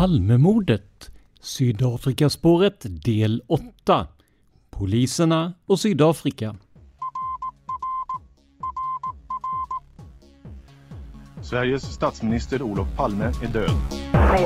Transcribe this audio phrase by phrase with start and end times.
[0.00, 4.06] Palmemordet Sydafrikaspåret del 8
[4.70, 6.56] Poliserna och Sydafrika
[11.42, 13.70] Sveriges statsminister Olof Palme är död.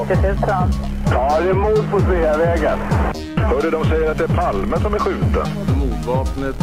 [0.08, 0.36] 90 000.
[1.10, 2.78] Ja, det är mord på Sveavägen.
[3.36, 5.46] Hörde de säger att det är Palme som är skjuten.
[5.78, 6.56] Mordvapnet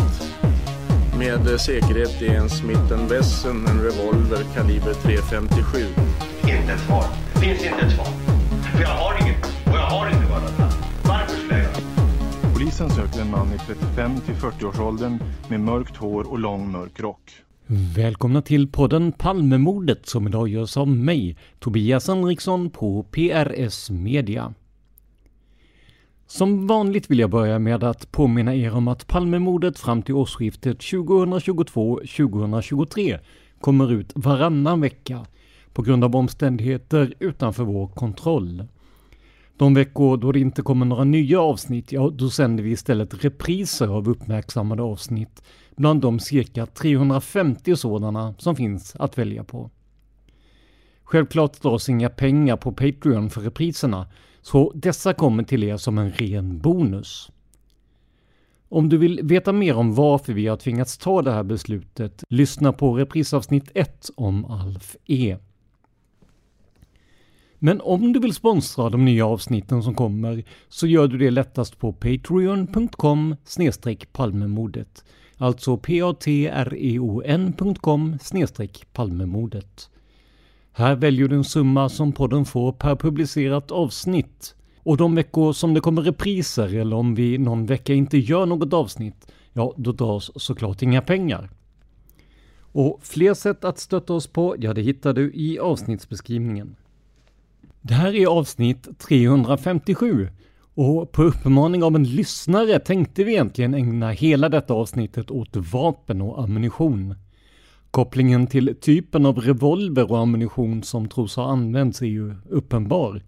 [1.17, 5.86] med säkerhet är en Smith Wesson, en revolver kaliber .357.
[6.44, 7.05] Inte ett svar.
[7.42, 8.20] Finns inte ett svar.
[8.82, 9.46] För jag har inget.
[9.46, 10.60] Och jag har inte varit
[11.04, 11.74] Varför skulle jag göra
[12.54, 15.20] Polisen söker en man i 35 till 40-årsåldern
[15.50, 17.32] med mörkt hår och lång mörk rock.
[17.95, 24.54] Välkomna till podden Palmemordet som idag görs av mig, Tobias Henriksson på PRS Media.
[26.28, 30.80] Som vanligt vill jag börja med att påminna er om att Palmemordet fram till årsskiftet
[30.80, 33.20] 2022-2023
[33.60, 35.26] kommer ut varannan vecka
[35.73, 38.64] på grund av omständigheter utanför vår kontroll.
[39.61, 43.88] De veckor då det inte kommer några nya avsnitt, ja då sänder vi istället repriser
[43.88, 45.44] av uppmärksammade avsnitt
[45.76, 49.70] bland de cirka 350 sådana som finns att välja på.
[51.04, 54.08] Självklart dras inga pengar på Patreon för repriserna,
[54.42, 57.32] så dessa kommer till er som en ren bonus.
[58.70, 62.73] Om du vill veta mer om varför vi har tvingats ta det här beslutet, lyssna
[62.73, 65.38] på reprisavsnitt 1 om Alf E.
[67.64, 71.80] Men om du vill sponsra de nya avsnitten som kommer så gör du det lättast
[71.80, 73.36] på patreon.com
[74.11, 75.04] palmemodet.
[75.38, 77.38] Alltså patreon.com
[78.94, 79.89] palmemodet.
[80.72, 84.55] Här väljer du en summa som podden får per publicerat avsnitt.
[84.83, 88.73] Och de veckor som det kommer repriser eller om vi någon vecka inte gör något
[88.73, 91.49] avsnitt, ja då dras såklart inga pengar.
[92.60, 96.76] Och fler sätt att stötta oss på, ja det hittar du i avsnittsbeskrivningen.
[97.81, 100.30] Det här är avsnitt 357
[100.73, 106.21] och på uppmaning av en lyssnare tänkte vi egentligen ägna hela detta avsnittet åt vapen
[106.21, 107.15] och ammunition.
[107.92, 113.21] Kopplingen till typen av revolver och ammunition som tros ha använts är ju uppenbar.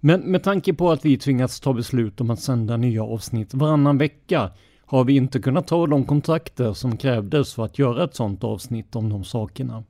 [0.00, 3.98] Men med tanke på att vi tvingats ta beslut om att sända nya avsnitt varannan
[3.98, 4.50] vecka
[4.86, 8.96] har vi inte kunnat ta de kontakter som krävdes för att göra ett sådant avsnitt
[8.96, 9.84] om de sakerna.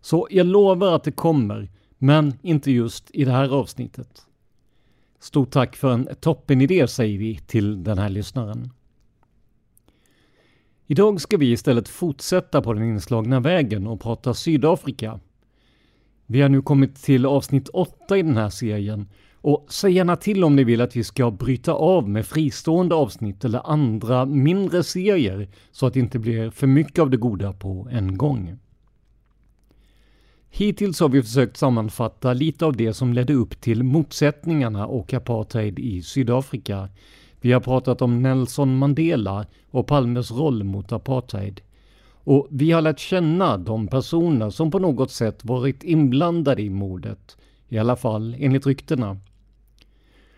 [0.00, 1.68] Så jag lovar att det kommer,
[1.98, 4.26] men inte just i det här avsnittet.
[5.18, 8.70] Stort tack för en toppenidé säger vi till den här lyssnaren.
[10.86, 15.20] Idag ska vi istället fortsätta på den inslagna vägen och prata Sydafrika.
[16.26, 20.44] Vi har nu kommit till avsnitt 8 i den här serien och säg gärna till
[20.44, 25.48] om ni vill att vi ska bryta av med fristående avsnitt eller andra mindre serier
[25.70, 28.58] så att det inte blir för mycket av det goda på en gång.
[30.58, 35.78] Hittills har vi försökt sammanfatta lite av det som ledde upp till motsättningarna och apartheid
[35.78, 36.88] i Sydafrika.
[37.40, 41.60] Vi har pratat om Nelson Mandela och Palmes roll mot apartheid.
[42.08, 47.36] Och vi har lärt känna de personer som på något sätt varit inblandade i mordet.
[47.68, 49.16] I alla fall enligt ryktena.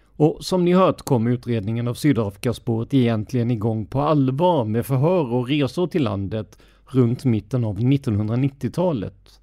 [0.02, 5.48] Och som ni hört kom utredningen av Sydafrikaspåret egentligen igång på allvar med förhör och
[5.48, 9.40] resor till landet runt mitten av 1990-talet.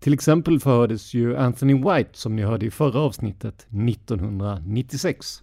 [0.00, 5.42] Till exempel förhördes ju Anthony White som ni hörde i förra avsnittet 1996.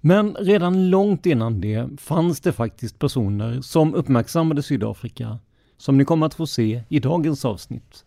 [0.00, 5.38] Men redan långt innan det fanns det faktiskt personer som uppmärksammade Sydafrika,
[5.76, 8.04] som ni kommer att få se i dagens avsnitt.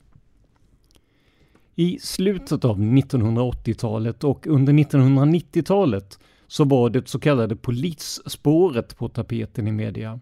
[1.75, 9.67] I slutet av 1980-talet och under 1990-talet så var det så kallade polisspåret på tapeten
[9.67, 10.19] i media.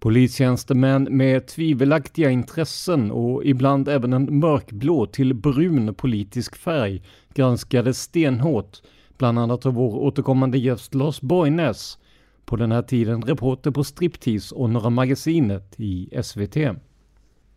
[0.00, 7.02] Polistjänstemän med tvivelaktiga intressen och ibland även en mörkblå till brun politisk färg
[7.34, 8.78] granskades stenhårt,
[9.18, 11.98] bland annat av vår återkommande gäst Lars Borgnäs,
[12.44, 16.56] på den här tiden reporter på Striptease och Norra Magasinet i SVT.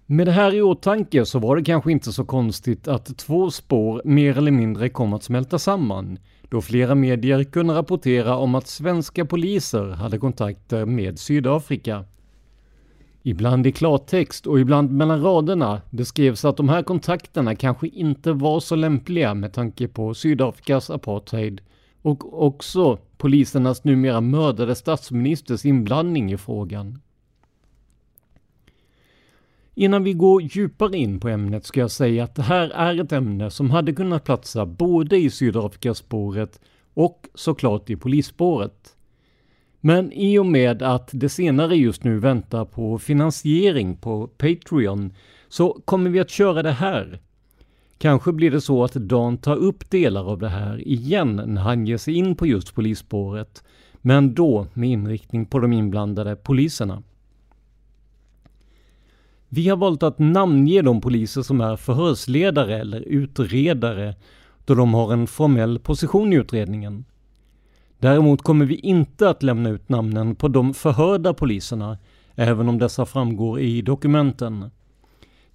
[0.05, 4.01] Med det här i åtanke så var det kanske inte så konstigt att två spår
[4.05, 9.25] mer eller mindre kom att smälta samman, då flera medier kunde rapportera om att svenska
[9.25, 12.05] poliser hade kontakter med Sydafrika.
[13.23, 18.59] Ibland i klartext och ibland mellan raderna beskrevs att de här kontakterna kanske inte var
[18.59, 21.62] så lämpliga med tanke på Sydafrikas apartheid
[22.01, 27.01] och också polisernas numera mördade statsministers inblandning i frågan.
[29.75, 33.12] Innan vi går djupare in på ämnet ska jag säga att det här är ett
[33.12, 36.59] ämne som hade kunnat platsa både i Sydafrikaspåret
[36.94, 38.95] och såklart i polisspåret.
[39.81, 45.13] Men i och med att det senare just nu väntar på finansiering på Patreon
[45.50, 47.19] så kommer vi att köra det här.
[47.98, 51.88] Kanske blir det så att Dan tar upp delar av det här igen när han
[51.88, 53.63] ger sig in på just polisspåret,
[54.01, 57.04] men då med inriktning på de inblandade poliserna.
[59.50, 64.16] Vi har valt att namnge de poliser som är förhörsledare eller utredare
[64.66, 67.06] då de har en formell position i utredningen.
[68.01, 71.98] Däremot kommer vi inte att lämna ut namnen på de förhörda poliserna,
[72.36, 74.71] även om dessa framgår i dokumenten.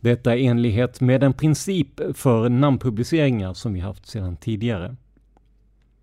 [0.01, 4.97] Detta i enlighet med en princip för namnpubliceringar som vi haft sedan tidigare.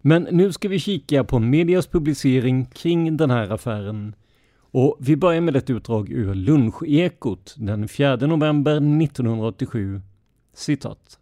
[0.02, 4.16] Men nu ska vi kika på medias publicering kring den här affären.
[4.60, 10.02] Och vi börjar med ett utdrag ur Lunchekot den 4 november 1987.
[10.54, 11.20] Citat.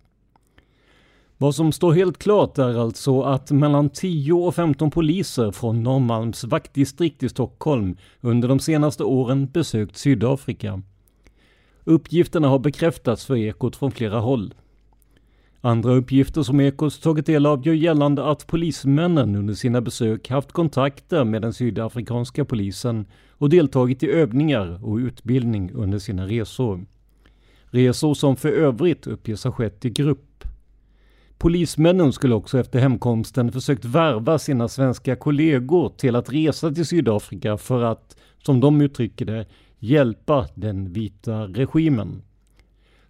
[1.42, 6.44] Vad som står helt klart är alltså att mellan 10 och 15 poliser från Norrmalms
[6.44, 10.82] vaktdistrikt i Stockholm under de senaste åren besökt Sydafrika.
[11.84, 14.54] Uppgifterna har bekräftats för Ekot från flera håll.
[15.62, 20.52] Andra uppgifter som Ekot tagit del av gör gällande att polismännen under sina besök haft
[20.52, 26.86] kontakter med den sydafrikanska polisen och deltagit i övningar och utbildning under sina resor.
[27.64, 30.31] Resor som för övrigt uppges ha skett i grupp.
[31.42, 37.58] Polismännen skulle också efter hemkomsten försökt värva sina svenska kollegor till att resa till Sydafrika
[37.58, 39.46] för att, som de uttrycker det,
[39.80, 42.22] hjälpa den vita regimen.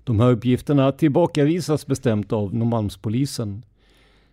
[0.04, 3.66] De här uppgifterna tillbakavisas bestämt av Norrmalmspolisen.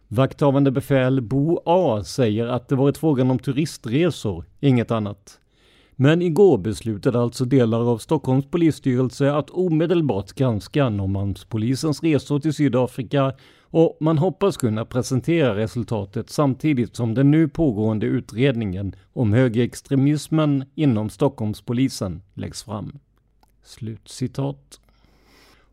[0.09, 5.41] Vakthavande befäl Bo A säger att det varit frågan om turistresor, inget annat.
[5.93, 13.33] Men igår beslutade alltså delar av Stockholms polisstyrelse att omedelbart granska Norrmalmspolisens resor till Sydafrika
[13.71, 21.11] och man hoppas kunna presentera resultatet samtidigt som den nu pågående utredningen om högerextremismen inom
[21.11, 22.99] Stockholmspolisen läggs fram.
[23.63, 24.81] Slutcitat.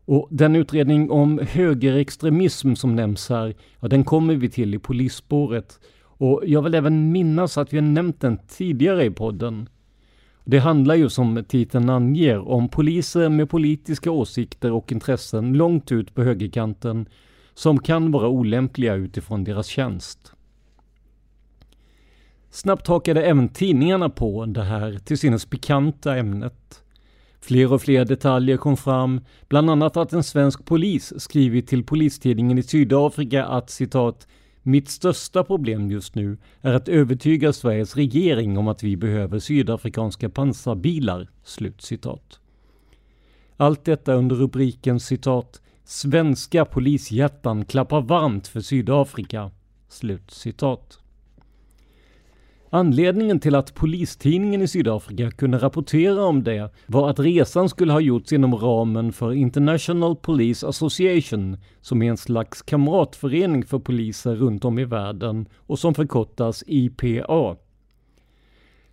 [0.04, 5.80] Och den utredning om högerextremism som nämns här, ja, den kommer vi till i polisspåret.
[6.02, 9.68] Och jag vill även minnas att vi har nämnt den tidigare i podden.
[10.44, 16.14] Det handlar ju som titeln anger om poliser med politiska åsikter och intressen långt ut
[16.14, 17.08] på högerkanten
[17.56, 20.32] som kan vara olämpliga utifrån deras tjänst.
[22.50, 26.82] Snabbt hakade även tidningarna på det här till synes pikanta ämnet.
[27.40, 32.58] Fler och fler detaljer kom fram, bland annat att en svensk polis skrivit till polistidningen
[32.58, 34.28] i Sydafrika att citat
[34.62, 40.28] mitt största problem just nu är att övertyga Sveriges regering om att vi behöver sydafrikanska
[40.28, 42.40] pansarbilar." Slut citat.
[43.56, 49.50] Allt detta under rubriken citat Svenska polishjärtan klappar varmt för Sydafrika.
[49.88, 50.98] Slut citat.
[52.70, 58.00] Anledningen till att Polistidningen i Sydafrika kunde rapportera om det var att resan skulle ha
[58.00, 64.64] gjorts inom ramen för International Police Association, som är en slags kamratförening för poliser runt
[64.64, 67.56] om i världen och som förkortas IPA.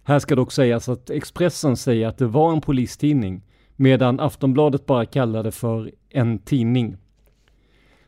[0.03, 3.41] Här ska dock sägas att Expressen säger att det var en polistidning,
[3.75, 6.97] medan Aftonbladet bara kallar det för en tidning.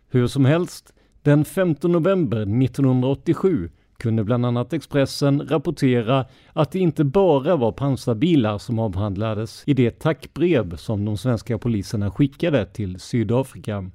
[0.09, 7.03] Hur som helst, den 15 november 1987 kunde bland annat Expressen rapportera att det inte
[7.03, 13.91] bara var pansarbilar som avhandlades i det tackbrev som de svenska poliserna skickade till Sydafrika.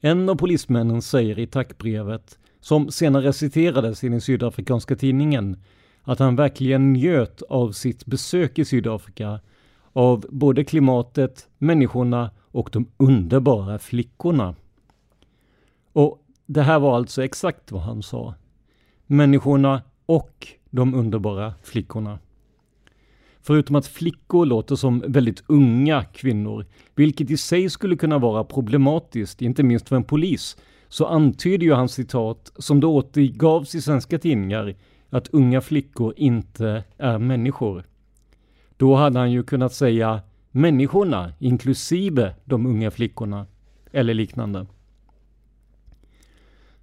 [0.00, 5.56] En av polismännen säger i tackbrevet, som senare citerades i den sydafrikanska tidningen,
[6.02, 9.40] att han verkligen njöt av sitt besök i Sydafrika,
[9.92, 14.54] av både klimatet, människorna och de underbara flickorna.
[15.92, 18.34] Och det här var alltså exakt vad han sa.
[19.06, 22.18] Människorna och de underbara flickorna.
[23.40, 29.42] Förutom att flickor låter som väldigt unga kvinnor, vilket i sig skulle kunna vara problematiskt,
[29.42, 30.56] inte minst för en polis,
[30.88, 34.74] så antyder ju hans citat, som då återgavs i svenska tidningar,
[35.10, 37.84] att unga flickor inte är människor.
[38.76, 43.46] Då hade han ju kunnat säga människorna, inklusive de unga flickorna,
[43.92, 44.66] eller liknande.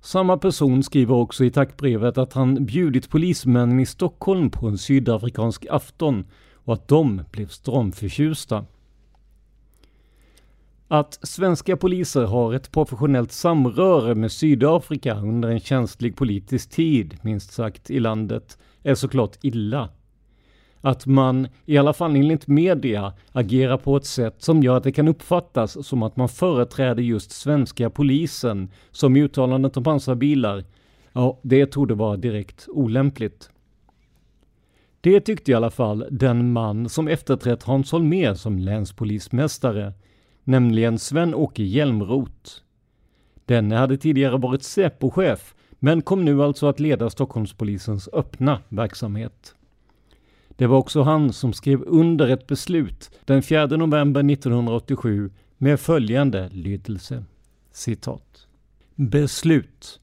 [0.01, 5.65] Samma person skriver också i tackbrevet att han bjudit polismännen i Stockholm på en sydafrikansk
[5.69, 8.65] afton och att de blev stramförtjusta.
[10.87, 17.53] Att svenska poliser har ett professionellt samröre med Sydafrika under en känslig politisk tid, minst
[17.53, 19.89] sagt, i landet är såklart illa.
[20.85, 24.91] Att man, i alla fall enligt media, agerar på ett sätt som gör att det
[24.91, 30.63] kan uppfattas som att man företräder just svenska polisen, som i uttalandet om pansarbilar,
[31.13, 33.49] ja, det torde vara direkt olämpligt.
[35.01, 39.93] Det tyckte i alla fall den man som efterträtt Hans Holmér som länspolismästare,
[40.43, 42.51] nämligen Sven-Åke Hjälmroth.
[43.45, 49.55] Denne hade tidigare varit Säpo-chef, men kom nu alltså att leda Stockholmspolisens öppna verksamhet.
[50.57, 56.49] Det var också han som skrev under ett beslut den 4 november 1987 med följande
[56.51, 57.23] lydelse.
[57.71, 58.47] Citat.
[58.95, 59.99] Beslut.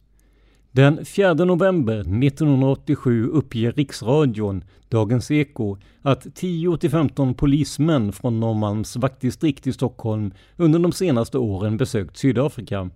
[0.73, 9.73] Den 4 november 1987 uppger Riksradion, Dagens Eko, att 10-15 polismän från Norrmalms vaktdistrikt i
[9.73, 12.91] Stockholm under de senaste åren besökt Sydafrika.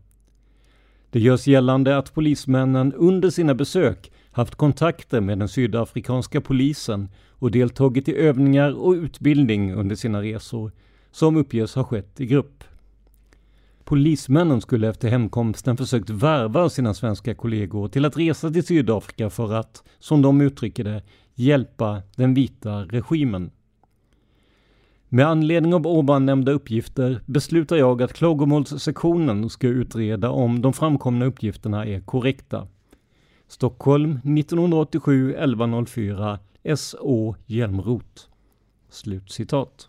[1.10, 7.50] Det görs gällande att polismännen under sina besök haft kontakter med den sydafrikanska polisen och
[7.50, 10.72] deltagit i övningar och utbildning under sina resor,
[11.10, 12.64] som uppges ha skett i grupp.
[13.84, 19.52] Polismännen skulle efter hemkomsten försökt värva sina svenska kollegor till att resa till Sydafrika för
[19.52, 21.02] att, som de uttrycker det,
[21.34, 23.50] hjälpa den vita regimen.
[25.08, 31.24] Med anledning av ovan nämnda uppgifter beslutar jag att klagomålssektionen ska utreda om de framkomna
[31.24, 32.68] uppgifterna är korrekta.
[33.48, 37.36] Stockholm 1987 1104 S.Å.
[37.46, 38.22] Hjälmroth.
[38.90, 39.88] Slutcitat.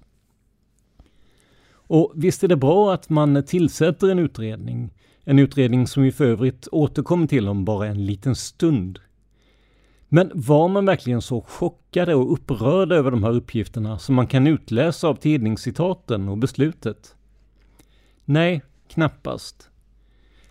[1.69, 4.93] Och visst är det bra att man tillsätter en utredning.
[5.23, 8.99] En utredning som vi för övrigt återkommer till om bara en liten stund.
[10.07, 14.47] Men var man verkligen så chockade och upprörda över de här uppgifterna som man kan
[14.47, 17.15] utläsa av tidningscitaten och beslutet?
[18.25, 19.69] Nej, knappast.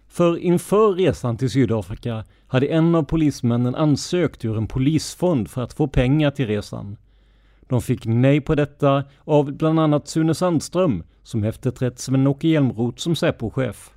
[0.09, 2.25] För inför resan till Sydafrika
[2.57, 6.97] hade en av polismännen ansökt ur en polisfond för att få pengar till resan.
[7.69, 13.17] De fick nej på detta av bland annat Sune Sandström som efterträtt Sven-Åke Hjelmroth som
[13.17, 13.91] Säpo-chef.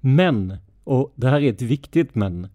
[0.00, 2.48] Men, och det här är ett viktigt men,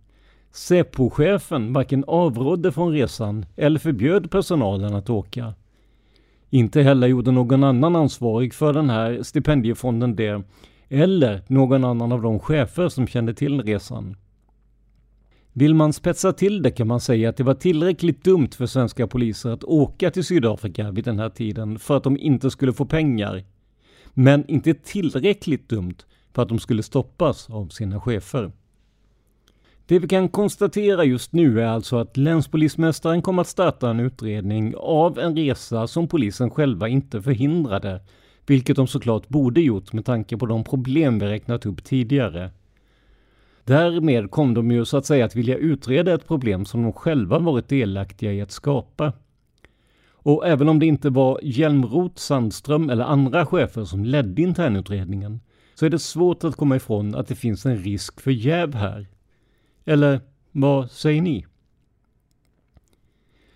[0.52, 5.54] Säpo-chefen varken avrådde från resan eller förbjöd personalen att åka.
[6.50, 10.44] Inte heller gjorde någon annan ansvarig för den här stipendiefonden det,
[10.90, 14.16] eller någon annan av de chefer som kände till resan.
[15.58, 19.08] Vill man spetsa till det kan man säga att det var tillräckligt dumt för svenska
[19.08, 22.86] poliser att åka till Sydafrika vid den här tiden för att de inte skulle få
[22.86, 23.44] pengar.
[24.14, 25.96] Men inte tillräckligt dumt
[26.34, 28.52] för att de skulle stoppas av sina chefer.
[29.86, 34.76] Det vi kan konstatera just nu är alltså att länspolismästaren kommer att starta en utredning
[34.78, 38.02] av en resa som polisen själva inte förhindrade,
[38.46, 42.52] vilket de såklart borde gjort med tanke på de problem vi räknat upp tidigare.
[43.68, 47.40] Därmed kom de ju så att säga att vilja utreda ett problem som de själva
[47.40, 49.14] varit delaktiga i att skapa.
[50.10, 55.40] Och även om det inte var Hjälmroth, Sandström eller andra chefer som ledde internutredningen
[55.76, 59.08] så är det svårt att komma ifrån att det finns en risk för jäv här.
[59.86, 60.22] Eller
[60.52, 61.46] vad säger ni?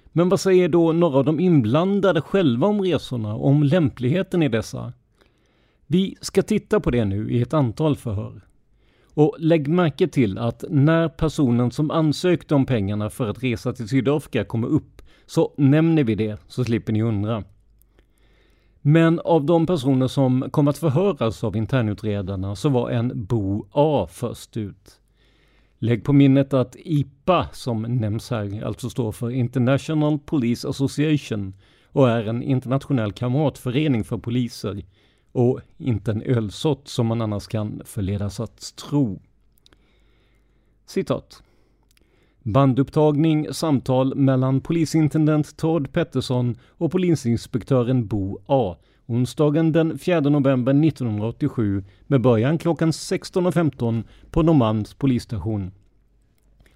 [0.06, 4.50] Men vad säger då några av de inblandade själva om resorna och om lämpligheten i
[4.50, 4.94] dessa?
[5.88, 8.42] Vi ska titta på det nu i ett antal förhör.
[9.14, 13.88] Och lägg märke till att när personen som ansökte om pengarna för att resa till
[13.88, 17.44] Sydafrika kommer upp så nämner vi det så slipper ni undra.
[18.82, 24.08] Men av de personer som kom att förhöras av internutredarna så var en Bo A
[24.12, 25.00] först ut.
[25.80, 31.54] Lägg på minnet att IPA, som nämns här, alltså står för International Police Association
[31.86, 34.84] och är en internationell kamratförening för poliser
[35.32, 39.20] och inte en ölsort som man annars kan förledas att tro.
[40.86, 41.44] Citat.
[42.44, 48.76] Bandupptagning samtal mellan polisintendent Todd Pettersson och polisinspektören Bo A.
[49.06, 55.72] Onsdagen den 4 november 1987 med början klockan 16.15 på Norrmalms polisstation.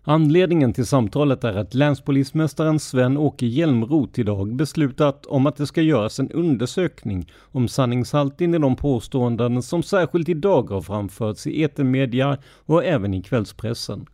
[0.08, 6.20] Anledningen till samtalet är att länspolismästaren Sven-Åke Hjälmroth idag beslutat om att det ska göras
[6.20, 12.86] en undersökning om sanningshalten i de påståenden som särskilt idag har framförts i etermedia och
[12.86, 14.06] även i kvällspressen.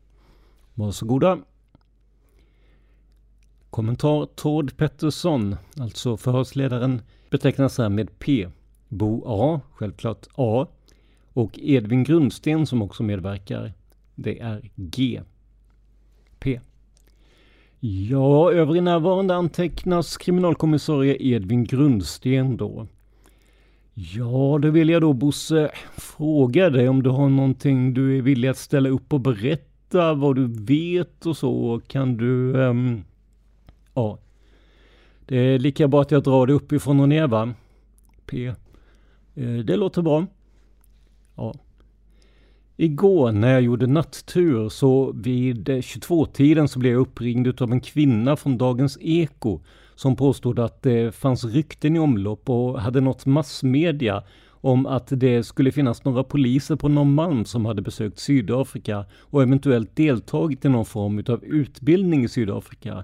[0.73, 1.37] Varsågoda.
[3.69, 8.47] Kommentar Tord Pettersson, alltså förhörsledaren, betecknas här med P.
[8.87, 10.67] Bo A, självklart A.
[11.33, 13.73] Och Edvin Grundsten som också medverkar,
[14.15, 15.21] det är G.
[16.41, 16.59] P.
[17.79, 22.87] Ja, övrig närvarande antecknas kriminalkommissarie Edvin Grundsten då.
[23.93, 28.47] Ja, då vill jag då Bosse fråga dig om du har någonting du är villig
[28.47, 31.81] att ställa upp och berätta vad du vet och så.
[31.87, 32.53] Kan du...
[32.53, 33.03] Um,
[33.93, 34.17] ja.
[35.25, 37.53] Det är lika bra att jag drar det uppifrån och ner va?
[38.25, 38.45] P.
[39.35, 40.25] Eh, det låter bra.
[41.35, 41.53] Ja.
[42.81, 47.81] Igår när jag gjorde nattur så vid eh, 22-tiden så blev jag uppringd av en
[47.81, 49.59] kvinna från Dagens Eko
[49.95, 55.43] som påstod att det fanns rykten i omlopp och hade nått massmedia om att det
[55.43, 60.85] skulle finnas några poliser på Norrmalm som hade besökt Sydafrika och eventuellt deltagit i någon
[60.85, 63.03] form av utbildning i Sydafrika.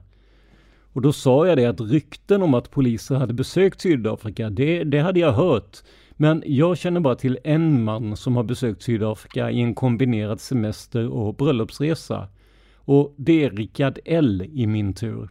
[0.93, 4.99] Och då sa jag det att rykten om att poliser hade besökt Sydafrika, det, det
[4.99, 5.77] hade jag hört.
[6.17, 11.07] Men jag känner bara till en man som har besökt Sydafrika i en kombinerad semester
[11.07, 12.27] och bröllopsresa.
[12.75, 15.29] Och det är Rickard L i min tur.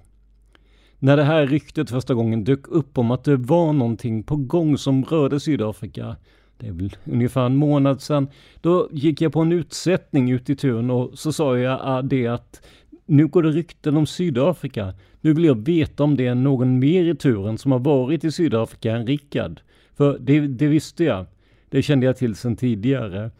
[0.98, 4.78] När det här ryktet första gången dök upp om att det var någonting på gång
[4.78, 6.16] som rörde Sydafrika,
[6.58, 8.28] det är väl ungefär en månad sedan,
[8.60, 12.26] då gick jag på en utsättning ute i turen och så sa jag ah, det
[12.26, 12.66] att
[13.06, 14.94] nu går det rykten om Sydafrika.
[15.20, 18.32] Nu vill jag veta om det är någon mer i turen som har varit i
[18.32, 19.60] Sydafrika än Rickard.
[19.96, 21.26] För det, det visste jag.
[21.68, 23.30] Det kände jag till sedan tidigare.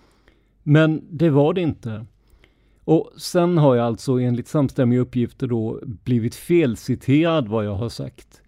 [0.63, 2.07] Men det var det inte.
[2.85, 8.43] Och sen har jag alltså enligt samstämmiga uppgifter då blivit felciterad vad jag har sagt.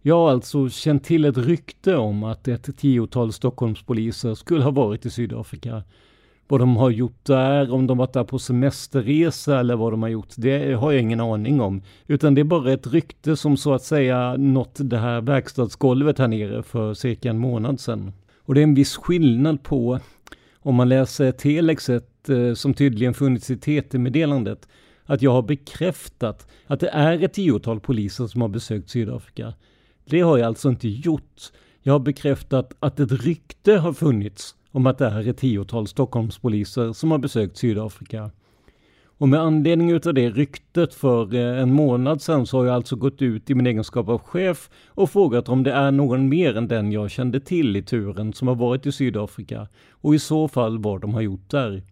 [0.00, 5.06] Jag har alltså känt till ett rykte om att ett tiotal Stockholmspoliser skulle ha varit
[5.06, 5.82] i Sydafrika.
[6.52, 10.08] Vad de har gjort där, om de varit där på semesterresa eller vad de har
[10.08, 11.82] gjort, det har jag ingen aning om.
[12.06, 16.28] Utan det är bara ett rykte som så att säga nått det här verkstadsgolvet här
[16.28, 18.12] nere för cirka en månad sedan.
[18.38, 19.98] Och det är en viss skillnad på
[20.58, 24.68] om man läser telexet eh, som tydligen funnits i TT-meddelandet
[25.04, 29.54] att jag har bekräftat att det är ett tiotal poliser som har besökt Sydafrika.
[30.04, 31.52] Det har jag alltså inte gjort.
[31.82, 36.92] Jag har bekräftat att ett rykte har funnits om att det är ett tiotal Stockholmspoliser
[36.92, 38.30] som har besökt Sydafrika.
[39.22, 42.96] Och med anledning utav det ryktet för eh, en månad sedan så har jag alltså
[42.96, 46.68] gått ut i min egenskap av chef och frågat om det är någon mer än
[46.68, 50.78] den jag kände till i turen som har varit i Sydafrika och i så fall
[50.78, 51.82] vad de har gjort där.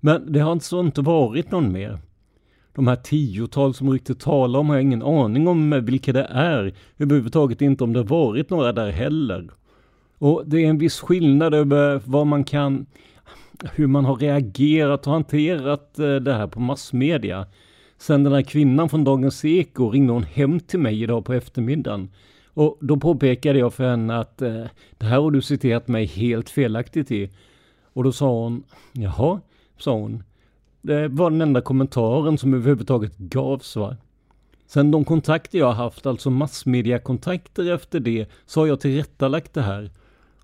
[0.00, 1.98] Men det har alltså inte varit någon mer.
[2.74, 6.74] De här tiotal som ryktet talar om har jag ingen aning om vilka det är.
[6.98, 9.50] Överhuvudtaget inte om det varit några där heller.
[10.22, 12.86] Och det är en viss skillnad över vad man kan,
[13.74, 17.46] hur man har reagerat och hanterat eh, det här på massmedia.
[17.98, 22.10] Sen den här kvinnan från Dagens Eko ringde hon hem till mig idag på eftermiddagen.
[22.54, 24.64] Och då påpekade jag för henne att eh,
[24.98, 27.30] det här har du citerat mig helt felaktigt i.
[27.92, 29.40] Och då sa hon, jaha,
[29.78, 30.22] sa hon.
[30.82, 33.96] Det var den enda kommentaren som överhuvudtaget gavs va.
[34.66, 39.62] Sen de kontakter jag har haft, alltså massmediakontakter efter det, så har jag tillrättalagt det
[39.62, 39.90] här.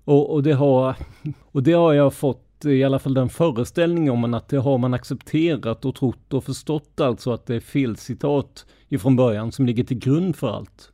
[0.09, 0.95] Och, och, det har,
[1.41, 4.93] och det har jag fått i alla fall den föreställningen om att det har man
[4.93, 9.99] accepterat och trott och förstått alltså att det är felcitat ifrån början som ligger till
[9.99, 10.91] grund för allt.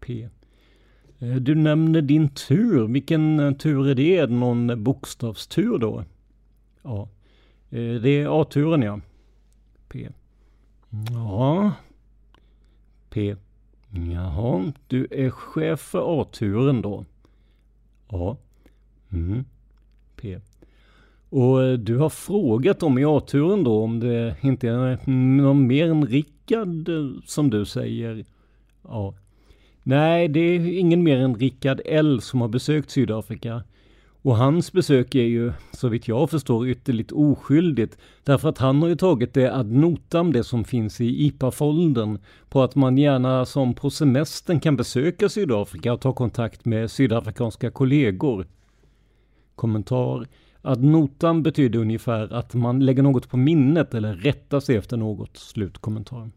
[0.00, 0.28] P.
[1.18, 2.86] Eh, du nämner din tur.
[2.86, 4.16] Vilken eh, tur är det?
[4.16, 6.04] Är det någon bokstavstur då?
[6.82, 7.08] Ja.
[7.70, 9.00] Eh, det är A-turen ja.
[9.88, 10.08] P.
[11.10, 11.72] Ja.
[13.10, 13.36] P.
[14.12, 17.04] Jaha, du är chef för A-turen då.
[18.08, 18.36] A.
[19.12, 19.44] Mm.
[20.16, 20.40] P.
[21.28, 25.90] Och eh, du har frågat dem i A-turen då om det inte är någon mer
[25.90, 28.24] än Rickard eh, som du säger?
[28.82, 29.14] Ja.
[29.82, 33.62] Nej, det är ingen mer än Rickard L som har besökt Sydafrika.
[34.28, 37.98] Och hans besök är ju, så vitt jag förstår, ytterligt oskyldigt.
[38.24, 42.62] Därför att han har ju tagit det ad notam, det som finns i IPA-foldern, på
[42.62, 48.46] att man gärna som på semestern kan besöka Sydafrika och ta kontakt med sydafrikanska kollegor.
[49.54, 50.26] Kommentar.
[50.62, 55.36] Ad notam betyder ungefär att man lägger något på minnet eller rättar sig efter något.
[55.36, 56.30] Slutkommentar.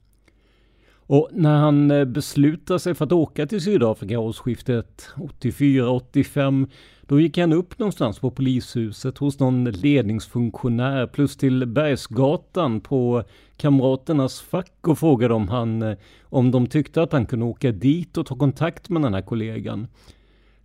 [1.11, 6.69] Och när han eh, beslutar sig för att åka till Sydafrika årsskiftet 84-85
[7.11, 13.23] då gick han upp någonstans på polishuset hos någon ledningsfunktionär plus till Bergsgatan på
[13.57, 18.17] Kamraternas fack och frågade om han eh, om de tyckte att han kunde åka dit
[18.17, 19.87] och ta kontakt med den här kollegan.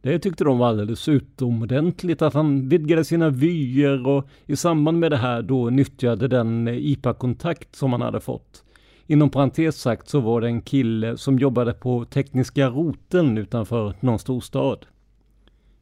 [0.03, 5.11] Det tyckte de var alldeles utomordentligt att han vidgade sina vyer och i samband med
[5.13, 8.65] det här då nyttjade den eh, IPA-kontakt som han hade fått.
[9.07, 14.19] Inom parentes sagt så var det en kille som jobbade på tekniska roten utanför någon
[14.19, 14.87] storstad.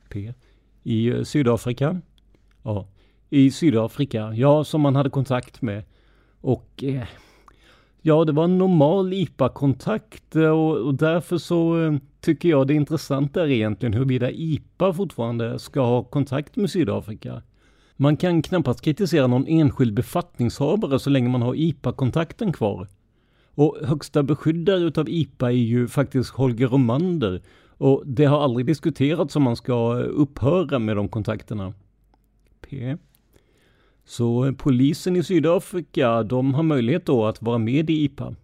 [0.09, 0.33] P.
[0.85, 2.01] I eh, Sydafrika?
[2.63, 2.87] Ja,
[3.31, 4.33] i Sydafrika.
[4.35, 5.85] Ja, som man hade kontakt med.
[6.41, 7.05] Och eh,
[8.03, 12.75] ja, det var en normal IPA-kontakt eh, och, och, därför så eh, tycker jag det
[12.75, 17.43] intressanta är egentligen huruvida IPA fortfarande ska ha kontakt med Sydafrika.
[17.97, 22.89] Man kan knappast kritisera någon enskild befattningshavare så länge man har IPA-kontakten kvar.
[23.55, 27.41] Och högsta beskyddare utav IPA är ju faktiskt Holger Romander
[27.85, 31.75] och det har aldrig diskuterats om man ska eh, upphöra med de kontakterna.
[32.61, 32.97] P.
[34.05, 38.35] Så eh, polisen i Sydafrika, de har möjlighet då att vara med i IPA?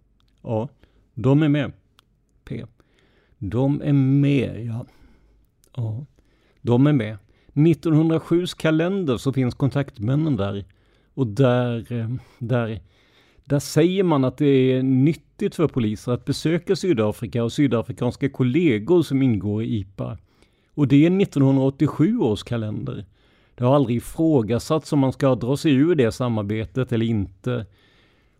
[0.43, 0.69] Ja,
[1.15, 1.73] de är med.
[2.45, 2.65] P.
[3.39, 4.87] De är med, ja.
[5.77, 6.07] Ja,
[6.61, 7.17] de är med.
[7.53, 10.65] 1907s kalender så finns kontaktmännen där.
[11.15, 12.81] Och där, eh, där
[13.51, 19.03] där säger man att det är nyttigt för poliser att besöka Sydafrika och sydafrikanska kollegor
[19.03, 20.19] som ingår i IPA.
[20.75, 23.05] Och det är 1987 års kalender.
[23.55, 27.67] Det har aldrig ifrågasatts om man ska dra sig ur det samarbetet eller inte.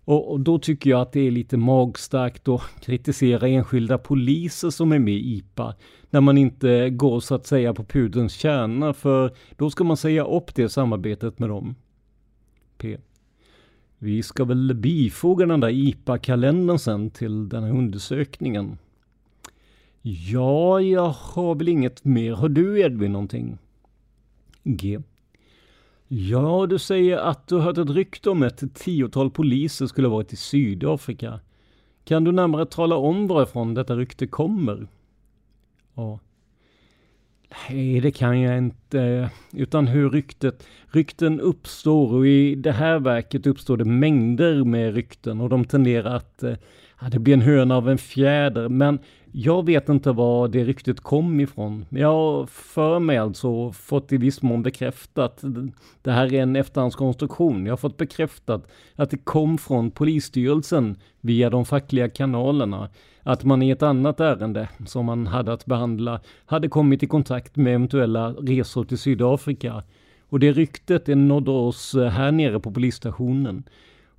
[0.05, 4.99] Och, då tycker jag att det är lite magstarkt att kritisera enskilda poliser som är
[4.99, 5.75] med i IPA.
[6.11, 10.25] När man inte går så att säga på pudelns kärna, för då ska man säga
[10.25, 11.75] upp det samarbetet med dem.
[12.79, 12.99] P.
[14.03, 18.79] Vi ska väl bifoga den där IPA-kalendern sen till den här undersökningen.
[20.03, 22.33] Ja, jag har väl inget mer.
[22.33, 23.59] Har du Edvin någonting?
[24.65, 25.01] G.
[26.09, 30.33] Ja, du säger att du hört ett rykte om ett tiotal poliser skulle ha varit
[30.33, 31.41] i Sydafrika.
[32.05, 34.89] Kan du närmare tala om varifrån detta rykte kommer?
[35.95, 36.19] A.
[37.51, 39.31] Nej, det kan jag inte.
[39.53, 45.41] Utan hur ryktet, rykten uppstår och i det här verket uppstår det mängder med rykten
[45.41, 46.55] och de tenderar att, eh,
[47.01, 48.69] ja, det blir en höna av en fjäder.
[48.69, 48.99] Men
[49.33, 51.87] jag vet inte var det ryktet kom ifrån.
[51.89, 55.45] Jag har för mig alltså fått i viss mån bekräftat.
[56.03, 57.67] Det här är en efterhandskonstruktion.
[57.67, 58.67] Jag har fått bekräftat
[58.97, 62.89] att det kom från polisstyrelsen via de fackliga kanalerna
[63.23, 67.57] att man i ett annat ärende som man hade att behandla hade kommit i kontakt
[67.57, 69.83] med eventuella resor till Sydafrika.
[70.29, 73.65] Och det ryktet det nådde oss här nere på polisstationen.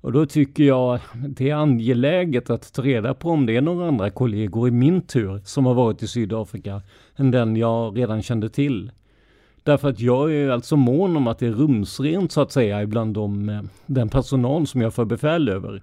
[0.02, 3.88] Och då tycker jag det är angeläget att ta reda på om det är några
[3.88, 6.82] andra kollegor i min tur som har varit i Sydafrika
[7.16, 8.90] än den jag redan kände till.
[9.62, 13.14] Därför att jag är alltså mån om att det är rumsrent så att säga ibland
[13.14, 15.82] de, eh, den personal som jag får befäl över.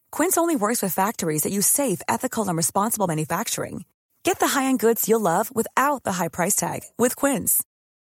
[0.11, 3.85] Quince only works with factories that use safe, ethical, and responsible manufacturing.
[4.23, 7.63] Get the high-end goods you'll love without the high price tag with Quince.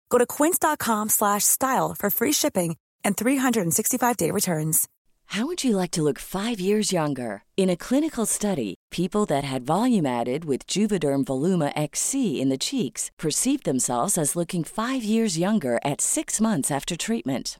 [0.09, 4.87] Go to quince.com slash style for free shipping and 365-day returns.
[5.33, 7.43] How would you like to look five years younger?
[7.55, 12.57] In a clinical study, people that had volume added with Juvederm Voluma XC in the
[12.57, 17.59] cheeks perceived themselves as looking five years younger at six months after treatment.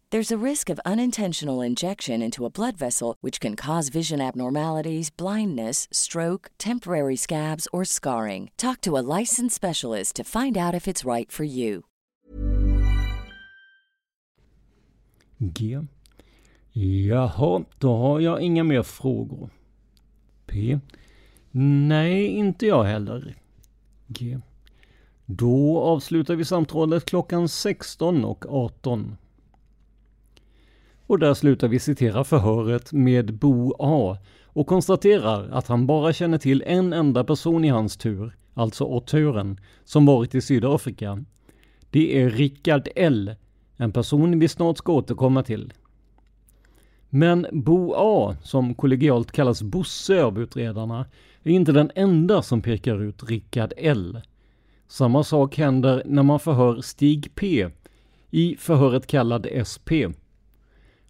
[0.11, 5.09] There's a risk of unintentional injection into a blood vessel, which can cause vision abnormalities,
[5.09, 8.49] blindness, stroke, temporary scabs, or scarring.
[8.57, 11.85] Talk to a licensed specialist to find out if it's right for you.
[15.39, 15.79] G.
[16.73, 19.49] Jaha, då har jag inga mer frågor.
[20.45, 20.79] P.
[21.51, 23.35] Nej, inte jag heller.
[24.07, 24.39] G.
[25.25, 29.17] Då avslutar vi samtalet klockan 16 och 18.
[31.11, 36.37] Och där slutar vi citera förhöret med Bo A och konstaterar att han bara känner
[36.37, 41.23] till en enda person i hans tur, alltså autören, som varit i Sydafrika.
[41.89, 43.35] Det är Rickard L,
[43.77, 45.73] en person vi snart ska återkomma till.
[47.09, 51.05] Men Bo A, som kollegialt kallas Bosse av utredarna,
[51.43, 54.21] är inte den enda som pekar ut Rickard L.
[54.87, 57.69] Samma sak händer när man förhör Stig P
[58.29, 59.89] i förhöret kallad SP.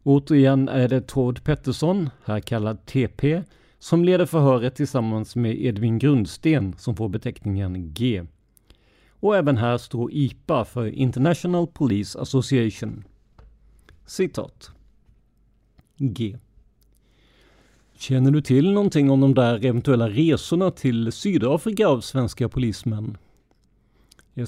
[0.04, 3.44] Återigen är det Tord Pettersson, här kallad TP,
[3.80, 8.24] som leder förhöret tillsammans med Edvin Grundsten som får beteckningen G.
[9.10, 13.04] Och även här står IPA för International Police Association.
[14.06, 14.72] Citat.
[15.98, 16.38] G.
[17.96, 23.18] Känner du till någonting om de där eventuella resorna till Sydafrika av svenska polismän?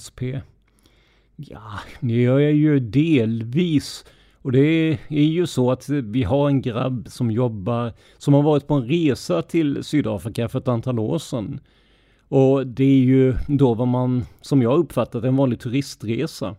[0.03, 0.19] SP.
[1.35, 4.05] Ja, det gör jag ju delvis.
[4.43, 8.67] Och det är ju så att vi har en grabb som jobbar, som har varit
[8.67, 11.59] på en resa till Sydafrika för ett antal år sedan.
[12.27, 16.55] Och det är ju då vad man, som jag uppfattat en vanlig turistresa.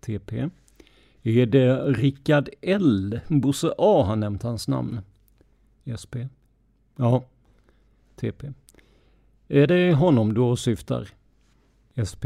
[0.00, 0.50] TP.
[1.22, 3.20] Är det Rickard L?
[3.28, 5.00] Bosse A har nämnt hans namn.
[6.02, 6.14] SP.
[6.96, 7.24] Ja.
[8.16, 8.52] TP.
[9.48, 11.08] Är det honom du åsyftar?
[12.10, 12.24] SP.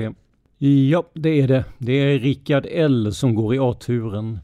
[0.59, 1.65] Ja, det är det.
[1.79, 4.39] Det är Rickard L som går i A-turen.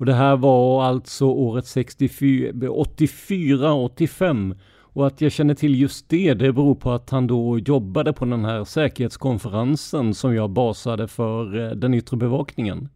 [0.00, 4.56] Och det här var alltså året 84-85.
[4.78, 8.24] Och att jag känner till just det, det beror på att han då jobbade på
[8.24, 12.88] den här säkerhetskonferensen som jag basade för eh, den yttre bevakningen.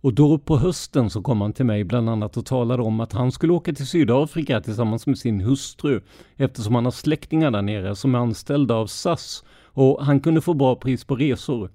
[0.00, 3.12] Och då på hösten så kom han till mig bland annat och talade om att
[3.12, 6.00] han skulle åka till Sydafrika tillsammans med sin hustru
[6.36, 10.54] eftersom han har släktingar där nere som är anställda av SAS och han kunde få
[10.54, 11.70] bra pris på resor.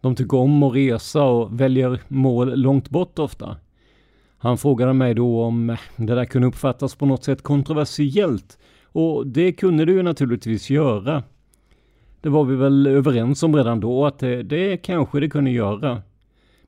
[0.00, 3.56] De tycker om att resa och väljer mål långt bort ofta.
[4.38, 9.26] Han frågade mig då om eh, det där kunde uppfattas på något sätt kontroversiellt och
[9.26, 11.22] det kunde det ju naturligtvis göra.
[12.20, 16.02] Det var vi väl överens om redan då att det, det kanske det kunde göra.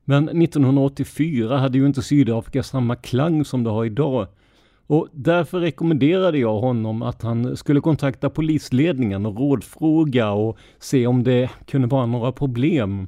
[0.03, 4.27] Men 1984 hade ju inte Sydafrika samma klang som det har idag.
[4.87, 11.23] Och därför rekommenderade jag honom att han skulle kontakta polisledningen och rådfråga och se om
[11.23, 13.07] det kunde vara några problem.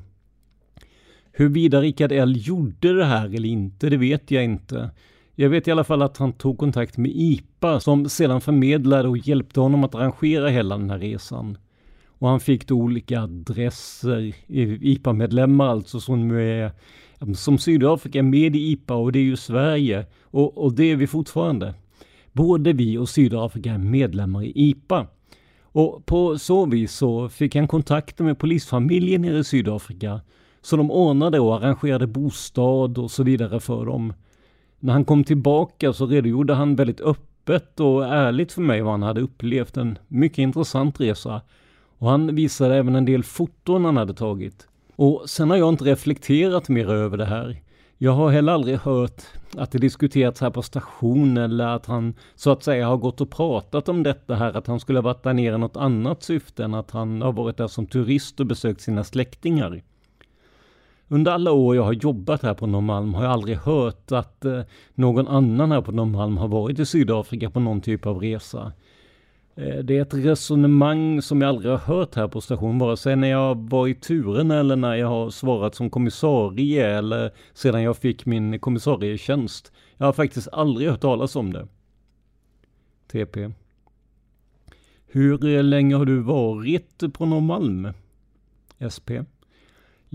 [1.38, 4.89] Huruvida Rickard L gjorde det här eller inte, det vet jag inte.
[5.36, 9.17] Jag vet i alla fall att han tog kontakt med IPA som sedan förmedlade och
[9.17, 11.58] hjälpte honom att arrangera hela den här resan.
[12.08, 16.71] Och han fick då olika adresser, IPA-medlemmar alltså som är
[17.36, 20.95] som Sydafrika är med i IPA och det är ju Sverige och, och det är
[20.95, 21.74] vi fortfarande.
[22.32, 25.08] Både vi och Sydafrika är medlemmar i IPA.
[25.62, 30.21] Och på så vis så fick han kontakter med polisfamiljen nere i Sydafrika.
[30.65, 34.13] Så de ordnade och arrangerade bostad och så vidare för dem.
[34.80, 39.04] När han kom tillbaka så redogjorde han väldigt öppet och ärligt för mig vad han
[39.04, 39.78] hade upplevt.
[39.78, 41.41] En mycket intressant resa.
[41.97, 44.67] Och han visade även en del foton han hade tagit.
[44.95, 47.62] Och sen har jag inte reflekterat mer över det här.
[47.97, 49.21] Jag har heller aldrig hört
[49.58, 53.30] att det diskuterats här på station eller att han så att säga har gått och
[53.30, 56.63] pratat om detta här, att han skulle ha varit där nere i något annat syfte
[56.63, 59.82] än att han har varit där som turist och besökt sina släktingar.
[61.07, 64.61] Under alla år jag har jobbat här på Norrmalm har jag aldrig hört att eh,
[64.93, 68.73] någon annan här på Norrmalm har varit i Sydafrika på någon typ av resa.
[69.55, 72.79] Eh, det är ett resonemang som jag aldrig har hört här på stationen.
[72.79, 77.31] vare sig när jag var i turen eller när jag har svarat som kommissarie eller
[77.53, 79.71] sedan jag fick min kommissarietjänst.
[79.97, 81.67] Jag har faktiskt aldrig hört talas om det.
[83.11, 83.51] TP.
[85.07, 87.87] Hur eh, länge har du varit på Norrmalm?
[88.95, 89.09] SP.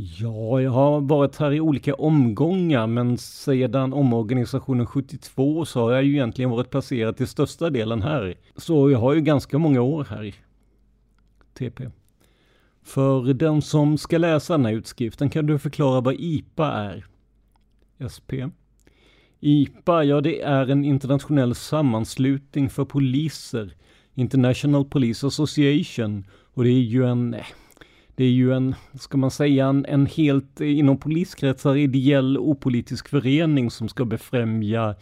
[0.03, 6.05] Ja, jag har varit här i olika omgångar, men sedan omorganisationen 72 så har jag
[6.05, 8.35] ju egentligen varit placerad till största delen här.
[8.57, 10.25] Så jag har ju ganska många år här.
[10.25, 10.35] i
[11.55, 11.91] TP.
[12.83, 17.07] För den som ska läsa den här utskriften kan du förklara vad IPA är?
[18.15, 18.31] SP.
[19.41, 23.75] IPA, ja det är en internationell sammanslutning för poliser.
[24.15, 26.25] International Police Association.
[26.55, 27.37] Och det är ju en
[28.21, 33.09] det är ju en, ska man säga, en, en helt eh, inom poliskretsar ideell opolitisk
[33.09, 34.95] förening som ska befrämja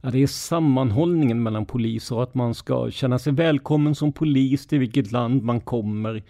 [0.00, 4.66] Ja, det är sammanhållningen mellan poliser och att man ska känna sig välkommen som polis
[4.66, 6.22] till vilket land man kommer.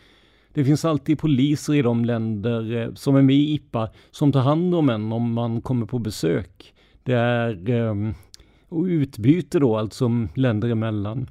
[0.53, 4.41] Det finns alltid poliser i de länder eh, som är med i IPA som tar
[4.41, 6.75] hand om en om man kommer på besök.
[7.03, 8.15] Det är um,
[8.71, 11.27] utbyte då, alltså länder emellan.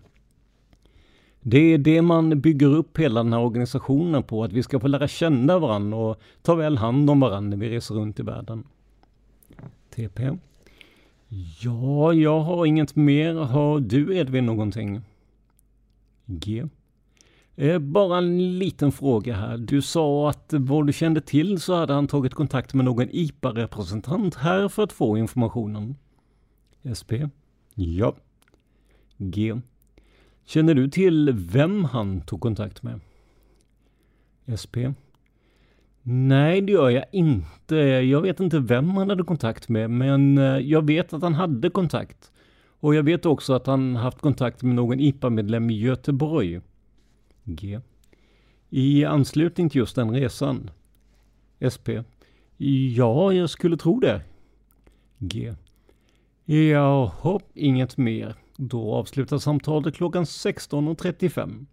[1.50, 4.88] Det är det man bygger upp hela den här organisationen på, att vi ska få
[4.88, 8.64] lära känna varandra och ta väl hand om varandra när vi reser runt i världen.
[9.96, 10.30] TP.
[11.62, 13.34] Ja, jag har inget mer.
[13.34, 15.02] Har du Edvin någonting?
[16.26, 16.66] G.
[17.56, 19.58] Eh, bara en liten fråga här.
[19.58, 24.36] Du sa att vad du kände till så hade han tagit kontakt med någon IPA-representant
[24.36, 25.96] här för att få informationen.
[27.00, 27.12] SP.
[27.76, 28.16] Ja.
[29.18, 29.62] G.
[30.50, 33.00] Känner du till vem han tog kontakt med?
[34.62, 34.76] SP.
[36.02, 37.76] Nej, det gör jag inte.
[37.76, 41.70] Jag vet inte vem han hade kontakt med, men eh, jag vet att han hade
[41.70, 42.32] kontakt.
[42.80, 46.62] Och jag vet också att han haft kontakt med någon IPA-medlem i Göteborg.
[47.44, 47.80] G.
[48.70, 50.72] I anslutning till just den resan.
[51.74, 51.88] SP.
[52.96, 54.22] Ja, jag skulle tro det.
[55.18, 55.54] G.
[56.46, 58.36] Jaha, inget mer.
[58.62, 61.66] Då avslutas samtalet klockan 16.35.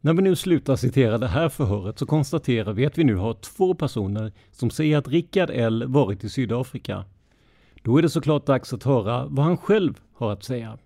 [0.00, 3.34] När vi nu slutar citera det här förhöret så konstaterar vi att vi nu har
[3.34, 7.04] två personer som säger att Rickard L varit i Sydafrika.
[7.82, 10.78] Då är det såklart dags att höra vad han själv har att säga.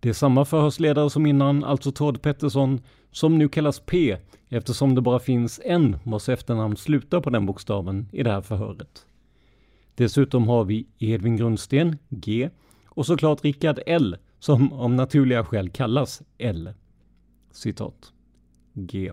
[0.00, 2.80] Det är samma förhörsledare som innan, alltså Todd Pettersson,
[3.10, 4.16] som nu kallas P
[4.48, 9.06] eftersom det bara finns en vars efternamn slutar på den bokstaven i det här förhöret.
[9.94, 12.50] Dessutom har vi Edvin Grundsten, G,
[12.86, 16.70] och såklart Rickard L, som om naturliga skäl kallas L.
[17.52, 18.12] Citat.
[18.72, 19.12] G.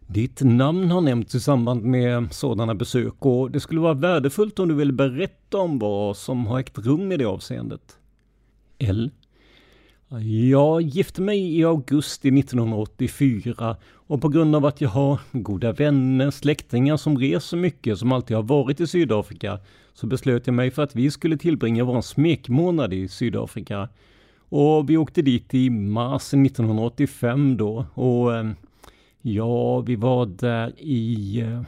[0.00, 4.68] Ditt namn har nämnts i samband med sådana besök och det skulle vara värdefullt om
[4.68, 7.98] du vill berätta om vad som har ägt rum i det avseendet.
[8.78, 9.10] L.
[10.10, 16.30] Jag gifte mig i augusti 1984 och på grund av att jag har goda vänner,
[16.30, 19.58] släktingar som reser mycket, som alltid har varit i Sydafrika,
[19.94, 23.88] så beslöt jag mig för att vi skulle tillbringa vår smekmånad i Sydafrika.
[24.48, 28.50] Och vi åkte dit i mars 1985 då och eh,
[29.22, 31.62] ja, vi var där i eh,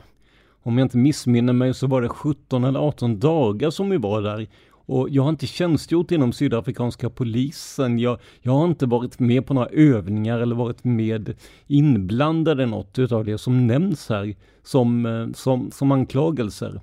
[0.63, 4.23] om jag inte missminner mig så var det 17 eller 18 dagar som vi var
[4.23, 4.47] där
[4.91, 7.99] och jag har inte tjänstgjort inom sydafrikanska polisen.
[7.99, 11.35] Jag, jag har inte varit med på några övningar eller varit med
[11.67, 16.81] inblandad i något utav det som nämns här som, eh, som, som anklagelser.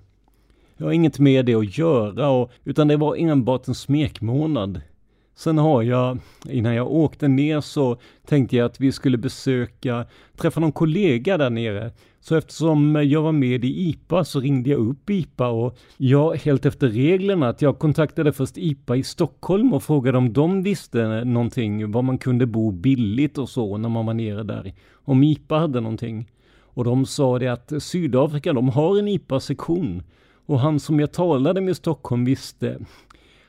[0.78, 4.82] Jag har inget med det att göra, och, utan det var enbart en smekmånad.
[5.38, 6.19] Sen har jag,
[6.50, 10.06] innan jag åkte ner så tänkte jag att vi skulle besöka,
[10.38, 11.91] träffa någon kollega där nere.
[12.19, 16.65] Så eftersom jag var med i IPA så ringde jag upp IPA och jag helt
[16.65, 21.91] efter reglerna att jag kontaktade först IPA i Stockholm och frågade om de visste någonting,
[21.91, 24.73] var man kunde bo billigt och så när man var nere där.
[24.93, 26.32] Om IPA hade någonting.
[26.62, 30.04] Och de sa det att Sydafrika, de har en IPA-sektion.
[30.45, 32.78] Och han som jag talade med i Stockholm visste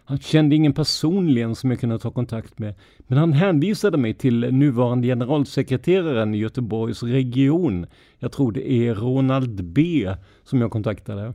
[0.08, 4.40] han kände ingen personligen som jag kunde ta kontakt med, men han hänvisade mig till
[4.52, 7.86] nuvarande generalsekreteraren i Göteborgs region.
[8.18, 10.08] Jag tror det är Ronald B
[10.44, 11.34] som jag kontaktade.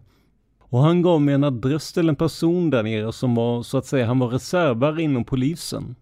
[0.60, 3.86] Och han gav mig en adress till en person där nere som var, så att
[3.86, 5.96] säga, han var reservare inom polisen.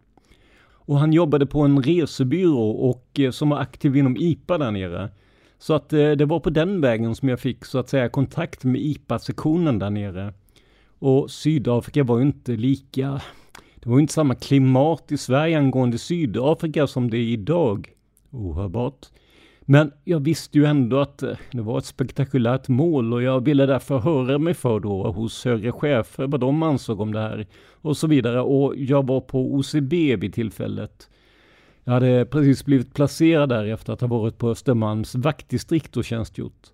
[0.63, 5.09] Och han jobbade på en resebyrå och eh, som var aktiv inom IPA där nere.
[5.59, 8.63] Så att eh, det var på den vägen som jag fick så att säga kontakt
[8.63, 10.33] med IPA-sektionen där nere.
[11.01, 13.21] Och Sydafrika var ju inte lika,
[13.75, 17.89] det var ju inte samma klimat i Sverige angående Sydafrika som det är idag.
[18.31, 19.07] Ohörbart.
[19.61, 23.65] Men jag visste ju ändå att eh, det var ett spektakulärt mål och jag ville
[23.65, 27.97] därför höra mig för då hos högre chefer vad de ansåg om det här och
[27.97, 28.41] så vidare.
[28.41, 31.09] Och jag var på OCB vid tillfället.
[31.83, 36.67] Jag hade precis blivit placerad där efter att ha varit på Östermalms vaktdistrikt och tjänstgjort.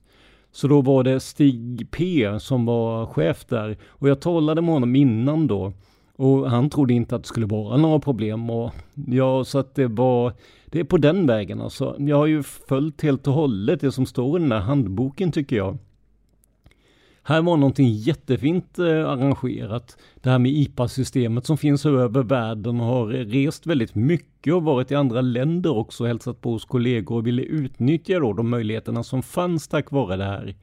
[0.52, 4.96] Så då var det Stig P som var chef där och jag talade med honom
[4.96, 5.74] innan då.
[6.16, 8.74] Och han trodde inte att det skulle vara några problem och
[9.08, 10.34] ja, så att det var,
[10.66, 11.96] det är på den vägen alltså.
[12.00, 15.56] Jag har ju följt helt och hållet det som står i den här handboken tycker
[15.56, 15.78] jag.
[17.28, 19.98] Här var någonting jättefint eh, arrangerat.
[20.22, 24.92] Det här med IPA-systemet som finns över världen och har rest väldigt mycket och varit
[24.92, 29.04] i andra länder också och hälsat på hos kollegor och ville utnyttja då de möjligheterna
[29.04, 30.56] som fanns tack vare det här.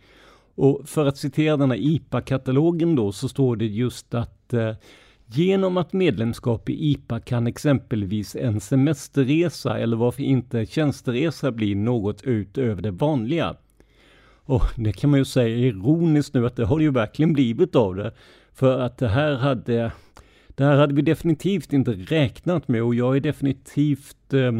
[0.54, 4.74] Och för att citera den här IPA-katalogen då så står det just att eh,
[5.26, 12.22] Genom att medlemskap i IPA kan exempelvis en semesterresa eller varför inte tjänsteresa bli något
[12.22, 13.56] utöver det vanliga.
[14.44, 17.94] Och det kan man ju säga ironiskt nu att det har ju verkligen blivit av
[17.94, 18.12] det.
[18.54, 19.92] För att det här hade,
[20.48, 24.52] det här hade vi definitivt inte räknat med och jag är definitivt eh,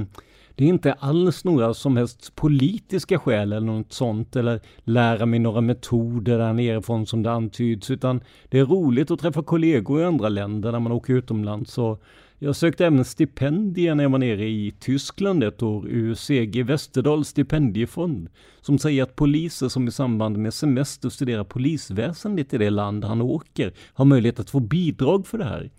[0.57, 5.39] det är inte alls några som helst politiska skäl eller något sånt eller lära mig
[5.39, 10.05] några metoder där nerifrån som det antyds utan det är roligt att träffa kollegor i
[10.05, 11.79] andra länder när man åker utomlands.
[11.79, 12.03] och
[12.39, 17.29] jag sökte även stipendier när jag var nere i Tyskland ett år ur CG Westerdals
[17.29, 18.29] stipendiefond
[18.61, 23.23] som säger att poliser som i samband med semester studerar polisväsendet i det land han
[23.23, 25.71] åker har möjlighet att få bidrag för det här.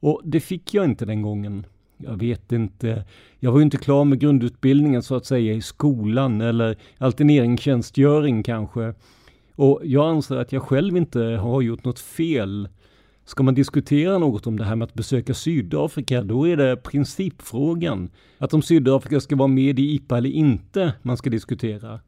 [0.00, 1.66] Och det fick jag inte den gången.
[1.96, 3.04] Jag vet inte.
[3.38, 8.94] Jag var ju inte klar med grundutbildningen så att säga i skolan eller alterneringstjänstgöring kanske.
[9.56, 12.68] Och jag anser att jag själv inte har gjort något fel.
[13.24, 18.10] Ska man diskutera något om det här med att besöka Sydafrika, då är det principfrågan.
[18.38, 22.00] Att om Sydafrika ska vara med i IPA eller inte man ska diskutera.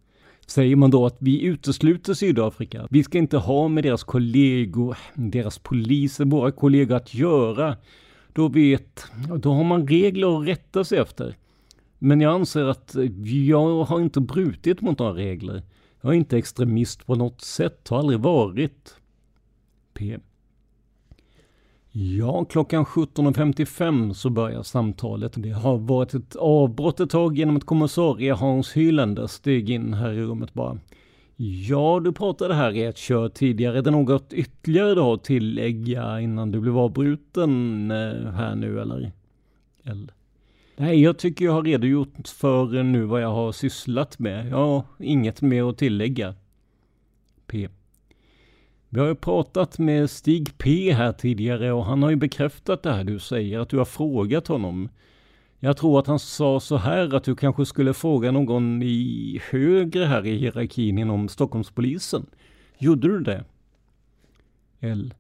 [0.46, 5.58] Säger man då att vi utesluter Sydafrika, vi ska inte ha med deras kollegor, deras
[5.58, 7.76] poliser, våra kollegor att göra,
[8.32, 9.06] då vet,
[9.38, 11.36] då har man regler att rätta sig efter.
[11.98, 15.62] Men jag anser att jag har inte brutit mot några regler.
[16.00, 18.96] Jag är inte extremist på något sätt, har aldrig varit.
[19.94, 20.18] P.
[21.99, 25.32] Ja, klockan 17.55 så börjar samtalet.
[25.36, 30.12] Det har varit ett avbrott ett tag genom att kommissarie Hans Hylander steg in här
[30.12, 30.78] i rummet bara.
[31.36, 33.78] Ja, du pratade här i ett kör tidigare.
[33.78, 38.80] Är det något ytterligare du har att tillägga innan du blev avbruten eh, här nu
[38.80, 39.12] eller?
[39.84, 40.14] eller?
[40.76, 44.49] Nej, jag tycker jag har redogjort för nu vad jag har sysslat med.
[44.49, 46.34] Jag har inget mer att tillägga.
[47.47, 47.68] P.
[48.89, 52.93] Vi har ju pratat med Stig P här tidigare och han har ju bekräftat det
[52.93, 54.89] här du säger, att du har frågat honom.
[55.59, 60.05] Jag tror att han sa så här att du kanske skulle fråga någon i högre
[60.05, 62.26] här i hierarkin inom Stockholmspolisen.
[62.78, 63.45] Gjorde du det?
[64.80, 65.14] L.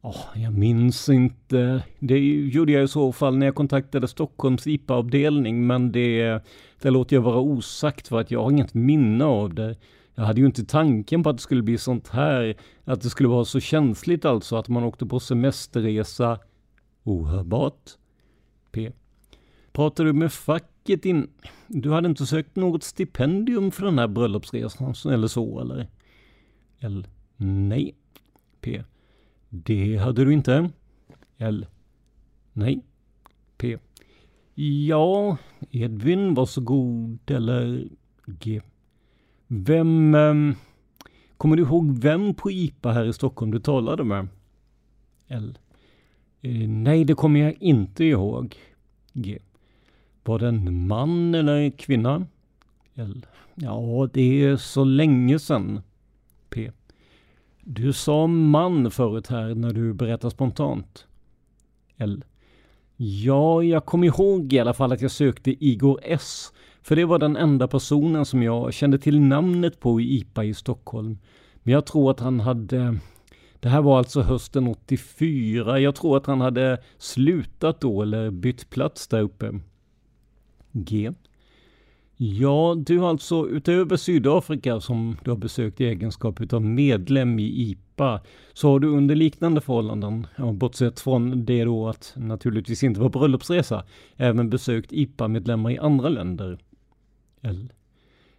[0.00, 1.82] Oh, jag minns inte.
[1.98, 6.40] Det gjorde jag i så fall när jag kontaktade Stockholms IPA-avdelning, men det,
[6.82, 9.76] det låter jag vara osagt för att jag har inget minne av det.
[10.18, 13.28] Jag hade ju inte tanken på att det skulle bli sånt här, att det skulle
[13.28, 16.38] vara så känsligt alltså att man åkte på semesterresa.
[17.04, 17.90] Ohörbart.
[18.72, 18.92] P.
[19.72, 21.30] Pratade du med facket in...
[21.66, 25.88] Du hade inte sökt något stipendium för den här bröllopsresan eller så eller?
[26.80, 27.06] L.
[27.36, 27.94] Nej.
[28.60, 28.82] P.
[29.48, 30.70] Det hade du inte.
[31.36, 31.66] L.
[32.52, 32.82] Nej.
[33.56, 33.78] P.
[34.54, 35.36] Ja,
[35.70, 37.30] Edvin, varsågod.
[37.30, 37.88] Eller
[38.26, 38.60] G.
[39.48, 40.14] Vem...
[40.14, 40.56] Eh,
[41.36, 44.28] kommer du ihåg vem på IPA här i Stockholm du talade med?
[45.28, 45.58] L.
[46.40, 48.56] Eh, nej, det kommer jag inte ihåg.
[49.12, 49.38] G.
[50.24, 52.26] Var det en man eller kvinna?
[52.94, 53.26] L.
[53.54, 55.80] Ja, det är så länge sedan.
[56.50, 56.70] P.
[57.60, 61.06] Du sa man förut här när du berättade spontant.
[61.96, 62.24] L.
[62.96, 66.52] Ja, jag kommer ihåg i alla fall att jag sökte Igor S.
[66.88, 70.54] För det var den enda personen som jag kände till namnet på i IPA i
[70.54, 71.18] Stockholm.
[71.62, 72.98] Men jag tror att han hade
[73.60, 75.80] det här var alltså hösten 84.
[75.80, 79.60] Jag tror att han hade slutat då eller bytt plats där uppe.
[80.72, 81.12] G.
[82.16, 87.44] Ja, du har alltså utöver Sydafrika som du har besökt i egenskap utav medlem i
[87.44, 88.20] IPA
[88.52, 93.08] så har du under liknande förhållanden, ja, bortsett från det då att naturligtvis inte var
[93.08, 93.84] bröllopsresa,
[94.16, 96.58] även besökt IPA-medlemmar i andra länder.
[97.42, 97.72] L.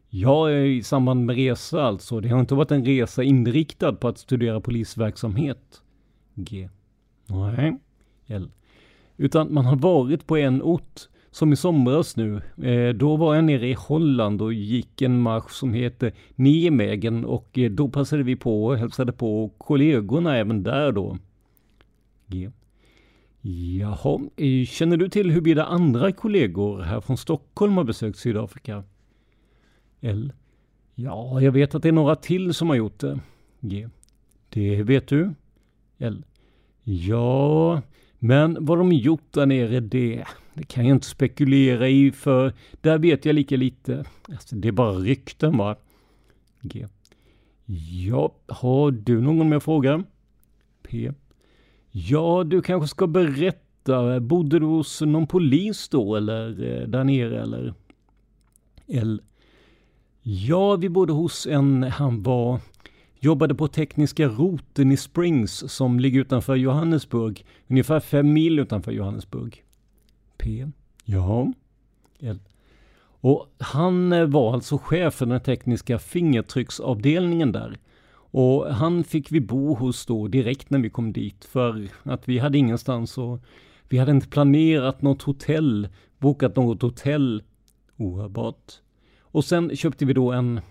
[0.10, 2.20] Ja, i samband med resa alltså.
[2.20, 5.82] Det har inte varit en resa inriktad på att studera polisverksamhet.
[6.36, 6.70] G.
[7.28, 7.78] Nej.
[8.28, 8.52] L.
[9.18, 12.42] Utan man har varit på en ort som i somras nu.
[12.64, 17.58] Eh, då var jag nere i Holland och gick en marsch som heter Nijmegen och
[17.58, 21.18] eh, då passade vi på och hälsade på kollegorna även där då.
[22.28, 22.52] G.
[23.42, 28.84] Jaha, eh, känner du till huruvida andra kollegor här från Stockholm har besökt Sydafrika?
[30.02, 30.34] L.
[30.96, 33.20] Ja, jag vet att det är några till som har gjort det.
[33.60, 33.90] G.
[34.50, 35.34] Det vet du?
[35.98, 36.26] L.
[36.84, 37.82] Ja,
[38.20, 40.24] men vad de gjort där nere det,
[40.54, 44.06] det kan jag inte spekulera i för där vet jag lika lite.
[44.30, 45.76] Alltså, det är bara rykten va?
[46.62, 46.88] G.
[48.06, 50.04] Ja, har du någon mer fråga?
[50.84, 51.12] P.
[51.92, 54.20] Ja, du kanske ska berätta.
[54.20, 57.74] Bodde du hos någon polis då eller eh, där nere eller?
[58.88, 59.24] eller?
[60.22, 62.60] Ja, vi bodde hos en, han var,
[63.20, 69.64] jobbade på tekniska roten i Springs som ligger utanför Johannesburg, ungefär fem mil utanför Johannesburg.
[70.38, 70.68] P.
[71.06, 71.54] Ja.
[72.20, 72.40] L.
[73.22, 77.78] Och han eh, var alltså chef för den tekniska fingertrycksavdelningen där.
[78.32, 82.38] Och han fick vi bo hos då direkt när vi kom dit för att vi
[82.38, 83.40] hade ingenstans och
[83.90, 87.44] vi hade inte planerat något hotell, bokat något hotell
[87.98, 88.74] ohörbart.
[89.22, 90.62] Och sen köpte vi då en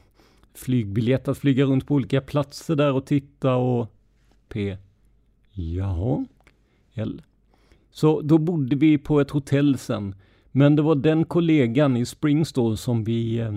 [0.54, 3.94] flygbiljett att flyga runt på olika platser där och titta och
[4.48, 4.76] P.
[5.52, 6.24] Jaha.
[6.94, 7.22] L.
[7.90, 10.14] Så då bodde vi på ett hotell sen.
[10.52, 13.52] Men det var den kollegan i Springs då som vi eh,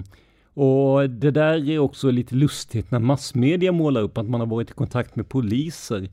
[0.54, 4.70] och det där är också lite lustigt när massmedia målar upp att man har varit
[4.70, 6.10] i kontakt med poliser.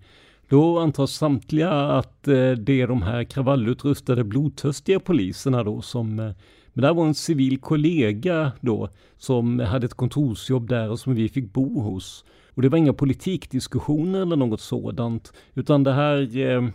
[0.48, 6.32] Då antar samtliga att eh, det är de här kravallutrustade blodtörstiga poliserna då som eh,
[6.72, 11.28] men det var en civil kollega då som hade ett kontorsjobb där och som vi
[11.28, 12.24] fick bo hos.
[12.54, 16.68] Och det var inga politikdiskussioner eller något sådant utan det här eh,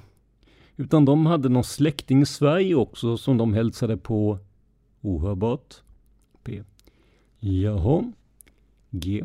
[0.76, 4.40] utan de hade någon släkting i Sverige också som de hälsade på
[5.02, 5.76] ohörbart.
[6.44, 6.64] P.
[7.46, 8.12] Jaha.
[8.92, 9.24] G.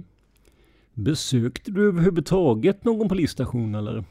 [0.95, 4.05] Besökte du överhuvudtaget någon polisstation eller?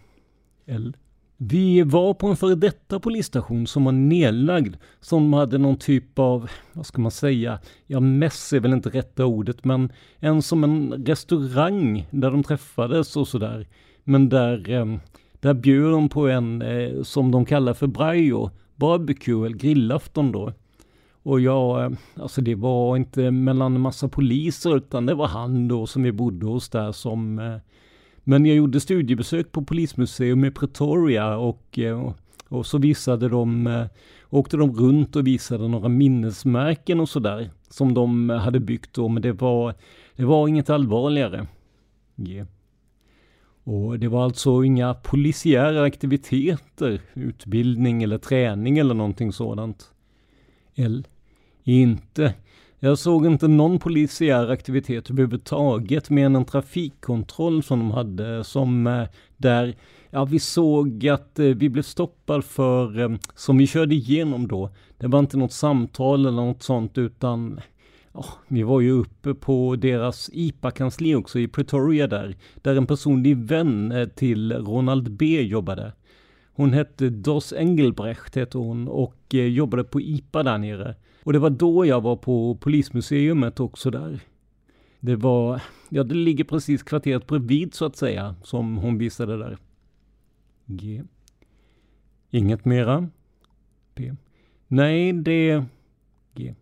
[0.66, 0.96] L.
[1.38, 4.76] Vi var på en före detta polisstation som var nedlagd.
[5.00, 9.26] Som hade någon typ av, vad ska man säga, ja mäss är väl inte rätta
[9.26, 13.68] ordet, men en som en restaurang där de träffades och sådär.
[14.04, 14.98] Men där, eh,
[15.40, 20.54] där bjöd de på en eh, som de kallar för brajo, barbecue eller grillafton då.
[21.28, 25.68] Och jag, eh, alltså det var inte mellan en massa poliser utan det var han
[25.68, 27.56] då som vi bodde hos där som eh,
[28.24, 32.14] Men jag gjorde studiebesök på polismuseum i Pretoria och, eh,
[32.50, 33.88] och så visade de
[34.30, 39.22] Åkte de runt och visade några minnesmärken och sådär Som de hade byggt då men
[39.22, 39.74] det var
[40.16, 41.48] Det var inget allvarligare
[42.28, 42.48] Yeah.
[43.64, 49.92] Och det var alltså inga polisiära aktiviteter, utbildning eller träning eller någonting sådant.
[50.76, 51.08] L.
[51.68, 52.34] Inte.
[52.80, 58.88] Jag såg inte någon polisiär aktivitet överhuvudtaget mer än en trafikkontroll som de hade som
[58.88, 59.08] eh,
[59.38, 59.76] där
[60.10, 64.70] Ja, vi såg att eh, vi blev stoppade för, eh, som vi körde igenom då,
[64.98, 67.60] det var inte något samtal eller något sånt utan
[68.14, 73.38] ja, vi var ju uppe på deras IPA-kansli också i Pretoria där, där en personlig
[73.38, 75.94] vän till Ronald B jobbade.
[76.54, 80.96] Hon hette Dos Engelbrecht hette hon och jobbade på IPA där nere.
[81.28, 84.20] Och det var då jag var på polismuseumet också där.
[85.00, 89.58] Det var, ja det ligger precis kvarteret bredvid så att säga, som hon visade där.
[90.66, 91.04] G.
[92.30, 93.10] Inget mera?
[93.96, 94.14] P.
[94.68, 95.64] Nej, det...
[96.36, 96.56] G.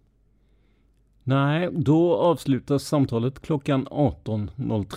[1.23, 4.95] Nej, då avslutas samtalet klockan 18.03.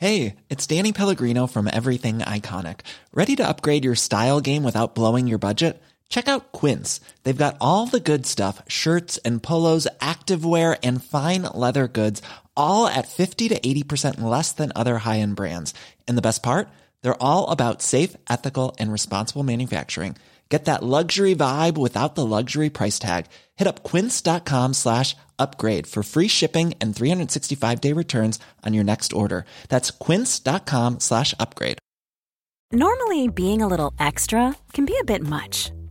[0.00, 2.76] Hej, it's Danny Pellegrino from Everything Iconic.
[3.12, 5.82] Ready to upgrade your style game without blowing your budget?
[6.10, 7.00] Check out Quince.
[7.22, 12.20] They've got all the good stuff shirts and polos, activewear, and fine leather goods,
[12.54, 15.72] all at 50 to 80% less than other high end brands.
[16.06, 16.68] And the best part?
[17.02, 20.16] They're all about safe, ethical, and responsible manufacturing.
[20.50, 23.26] Get that luxury vibe without the luxury price tag.
[23.54, 29.12] Hit up quince.com slash upgrade for free shipping and 365 day returns on your next
[29.12, 29.44] order.
[29.68, 31.78] That's quince.com slash upgrade.
[32.72, 35.70] Normally, being a little extra can be a bit much.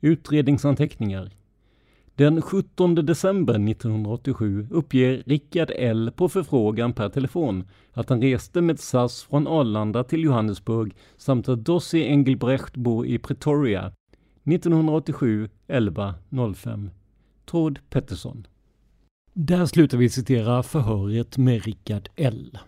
[0.00, 1.30] Utredningsanteckningar
[2.14, 8.80] Den 17 december 1987 uppger Rickard L på förfrågan per telefon att han reste med
[8.80, 13.92] SAS från Arlanda till Johannesburg samt att Dossi Engelbrecht bor i Pretoria
[14.44, 16.14] 1987 11
[16.56, 16.90] 05.
[17.44, 18.46] Tord Pettersson.
[19.32, 22.58] Där slutar vi citera förhöret med Rickard L.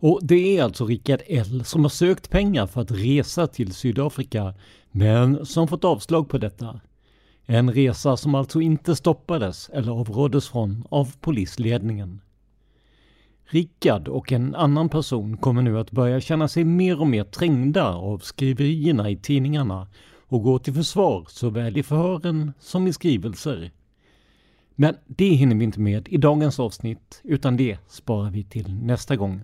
[0.00, 4.54] Och det är alltså Rickard L som har sökt pengar för att resa till Sydafrika,
[4.90, 6.80] men som fått avslag på detta.
[7.46, 12.20] En resa som alltså inte stoppades eller avråddes från av polisledningen.
[13.44, 17.94] Rickard och en annan person kommer nu att börja känna sig mer och mer trängda
[17.94, 19.88] av skriverierna i tidningarna
[20.28, 23.70] och gå till försvar såväl i förhören som i skrivelser.
[24.74, 29.16] Men det hinner vi inte med i dagens avsnitt, utan det sparar vi till nästa
[29.16, 29.42] gång.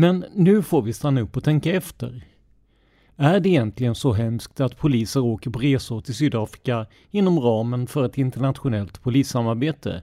[0.00, 2.24] Men nu får vi stanna upp och tänka efter.
[3.16, 8.04] Är det egentligen så hemskt att poliser åker på resor till Sydafrika inom ramen för
[8.04, 10.02] ett internationellt polissamarbete?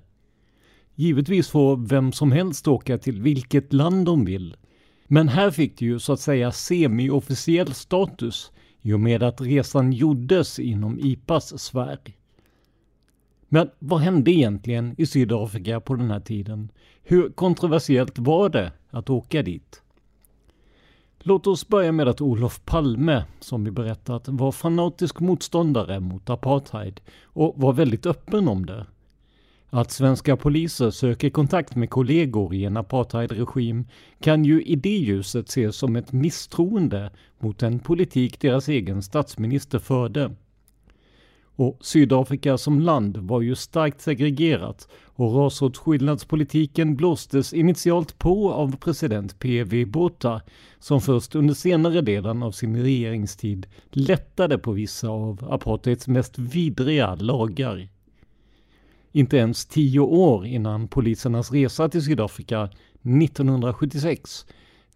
[0.95, 4.55] Givetvis får vem som helst åka till vilket land de vill.
[5.07, 9.93] Men här fick det ju så att säga semi-officiell status i och med att resan
[9.93, 11.99] gjordes inom IPAs sfär.
[13.49, 16.71] Men vad hände egentligen i Sydafrika på den här tiden?
[17.03, 19.81] Hur kontroversiellt var det att åka dit?
[21.28, 27.01] Låt oss börja med att Olof Palme, som vi berättat, var fanatisk motståndare mot apartheid
[27.23, 28.86] och var väldigt öppen om det.
[29.69, 33.88] Att svenska poliser söker kontakt med kollegor i en apartheidregim
[34.19, 39.80] kan ju i det ljuset ses som ett misstroende mot den politik deras egen statsminister
[39.80, 40.36] förde.
[41.55, 49.39] Och Sydafrika som land var ju starkt segregerat och rasåtskillnadspolitiken blåstes initialt på av president
[49.39, 49.86] P.V.
[49.86, 50.41] Botha
[50.80, 57.16] som först under senare delen av sin regeringstid lättade på vissa av apartheids mest vidriga
[57.16, 57.88] lagar.
[59.11, 62.70] Inte ens tio år innan polisernas resa till Sydafrika
[63.24, 64.45] 1976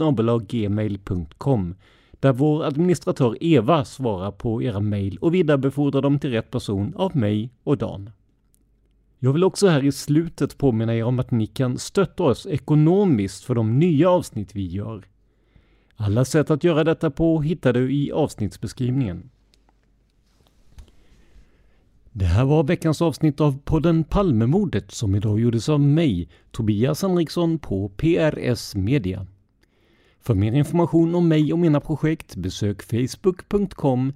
[0.49, 1.75] gmail.com
[2.21, 7.17] där vår administratör Eva svarar på era mejl och vidarebefordrar dem till rätt person av
[7.17, 8.11] mig och Dan.
[9.19, 13.45] Jag vill också här i slutet påminna er om att ni kan stötta oss ekonomiskt
[13.45, 15.05] för de nya avsnitt vi gör.
[15.97, 19.31] Alla sätt att göra detta på hittar du i avsnittsbeskrivningen.
[22.13, 27.59] Det här var veckans avsnitt av podden Palmemordet som idag gjordes av mig, Tobias Henriksson
[27.59, 29.27] på PRS Media.
[30.21, 34.13] För mer information om mig och mina projekt besök facebook.com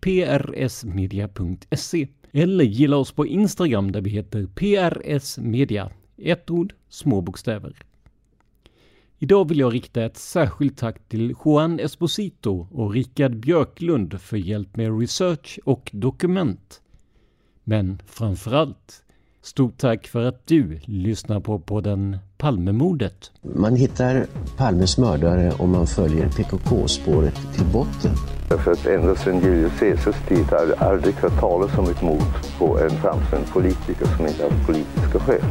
[0.00, 5.90] prsmedia.se eller gilla oss på Instagram där vi heter PRS Media.
[6.16, 7.87] Ett ord, små bokstäver.
[9.20, 14.76] Idag vill jag rikta ett särskilt tack till Juan Esposito och Rickard Björklund för hjälp
[14.76, 16.80] med research och dokument.
[17.64, 19.02] Men framförallt,
[19.42, 23.32] stort tack för att du lyssnar på podden Palmemordet.
[23.42, 28.12] Man hittar Palmes mördare om man följer PKK-spåret till botten.
[28.48, 32.58] Därför att ända sedan Julius Caesars tid har det aldrig hört talas om ett mord
[32.58, 35.42] på en framstående politiker som inte haft politiska skäl.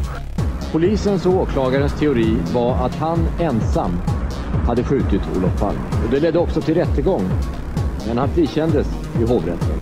[0.77, 3.91] Polisens och åklagarens teori var att han ensam
[4.67, 5.79] hade skjutit Olof Palme.
[6.05, 7.21] Och det ledde också till rättegång.
[8.07, 8.87] Men han frikändes
[9.21, 9.81] i hovrätten.